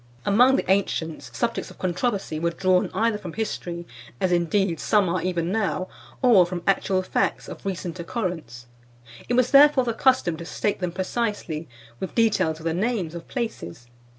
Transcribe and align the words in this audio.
Among 0.25 0.55
the 0.55 0.65
ancients, 0.67 1.29
subjects 1.37 1.69
of 1.69 1.77
controversy 1.77 2.39
were 2.39 2.49
drawn 2.49 2.89
either 2.91 3.19
from 3.19 3.33
history, 3.33 3.85
as 4.19 4.31
indeed 4.31 4.79
some 4.79 5.07
are 5.07 5.21
even 5.21 5.51
now, 5.51 5.89
or 6.23 6.43
from 6.47 6.61
(526) 6.61 6.69
actual 6.75 7.01
facts, 7.03 7.47
of 7.47 7.63
recent 7.67 7.99
occurrence. 7.99 8.65
It 9.29 9.35
was, 9.35 9.51
therefore, 9.51 9.83
the 9.83 9.93
custom 9.93 10.37
to 10.37 10.45
state 10.45 10.79
them 10.79 10.91
precisely, 10.91 11.69
with 11.99 12.15
details 12.15 12.57
of 12.59 12.63
the 12.65 12.73
names 12.73 13.13
of 13.13 13.27
places. 13.27 13.89